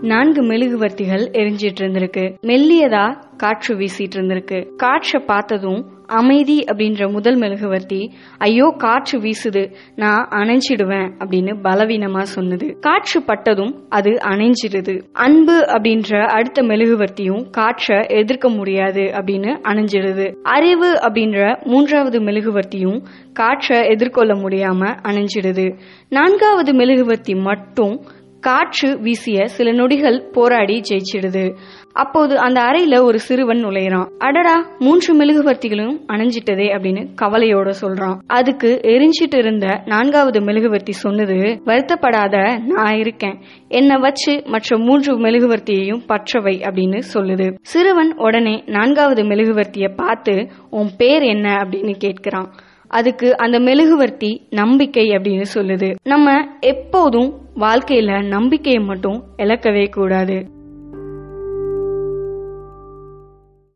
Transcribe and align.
நான்கு 0.00 0.42
மெழுகுவர்த்திகள் 0.42 1.24
எரிஞ்சிட்டு 1.32 1.80
இருந்திருக்கு 1.80 2.36
மெல்லியதா 2.42 3.24
காற்று 3.36 3.76
வீசிட்டு 3.76 4.16
இருந்திருக்கு 4.16 4.76
காற்றை 4.76 5.22
பார்த்ததும் 5.26 5.98
அமைதி 6.06 6.64
அப்படின்ற 6.72 7.12
முதல் 7.12 7.36
மெழுகுவர்த்தி 7.36 8.10
ஐயோ 8.38 8.74
காற்று 8.78 9.20
வீசுது 9.20 9.74
நான் 9.96 10.28
அணைஞ்சிடுவேன் 10.30 11.10
அப்படின்னு 11.18 11.52
பலவீனமா 11.62 12.20
சொன்னது. 12.20 12.78
காற்று 12.80 13.22
பட்டதும் 13.22 13.86
அது 13.88 14.10
அணைஞ்சிடுது. 14.10 15.02
அன்பு 15.12 15.60
அப்படின்ற 15.60 16.26
அடுத்த 16.26 16.62
மெழுகுவர்த்தியும் 16.62 17.50
காற்றை 17.50 18.06
எதிர்க்க 18.08 18.48
முடியாது 18.48 19.00
அப்படின்னு 19.00 19.52
அணைஞ்சிடுது. 19.70 20.34
அறிவு 20.42 20.92
அப்படின்ற 20.92 21.64
மூன்றாவது 21.64 22.20
மெழுகுவர்த்தியும் 22.20 23.02
காற்றை 23.32 23.86
எதிர்கொள்ள 23.88 24.34
முடியாம 24.34 24.96
அணைஞ்சிடுது. 25.02 25.78
நான்காவது 26.08 26.74
மெழுகுவர்த்தி 26.74 27.34
மட்டும் 27.34 28.04
காற்று 28.40 28.98
வீசிய 29.00 29.46
சில 29.46 29.72
நொடிகள் 29.72 30.28
போராடி 30.32 30.80
ஜெயிச்சிடுது. 30.88 31.56
அப்போது 31.92 32.38
அந்த 32.38 32.60
அறையில 32.60 33.02
ஒரு 33.02 33.18
சிறுவன் 33.18 33.64
நுழையிறான். 33.64 34.10
அடடா 34.18 34.66
மூன்று 34.78 35.16
மெழுகுவர்த்திகளும் 35.16 36.00
அணைஞ்சிட்டதே 36.08 36.72
அப்படின்னு 36.74 37.08
கவலையோட 37.22 37.72
சொல்றான். 37.80 38.18
அதுக்கு 38.26 38.80
எரிஞ்சிட்டு 38.82 39.36
இருந்த 39.36 39.82
நான்காவது 39.84 40.40
மெழுகுவர்த்தி 40.40 40.92
சொன்னது 40.92 41.34
வருத்தப்படாத 41.64 42.60
நான் 42.66 42.98
இருக்கேன். 42.98 43.38
என்னை 43.68 43.96
வச்சு 43.96 44.42
மற்ற 44.46 44.78
மூன்று 44.78 45.18
மெழுகுவர்த்தியையும் 45.18 46.02
பற்றவை 46.08 46.56
அப்படின்னு 46.60 47.02
சொல்லுது. 47.14 47.54
சிறுவன் 47.62 48.14
உடனே 48.16 48.62
நான்காவது 48.66 49.22
மெழுகுவர்த்திய 49.22 49.92
பார்த்து 49.96 50.48
உன் 50.70 50.88
பேர் 50.96 51.22
என்ன? 51.22 51.54
அப்படின்னு 51.54 51.94
கேட்கிறான். 52.04 52.46
அதுக்கு 52.88 53.36
அந்த 53.36 53.58
மெழுகுவர்த்தி 53.58 54.46
நம்பிக்கை 54.50 55.08
அப்படின்னு 55.08 55.44
சொல்லுது. 55.54 55.94
நம்ம 56.02 56.46
எப்போதும் 56.60 57.38
வாழ்க்கையில 57.60 58.26
நம்பிக்கையை 58.26 58.82
மட்டும் 58.82 59.24
இழக்கவே 59.36 59.90
கூடாது. 59.90 60.36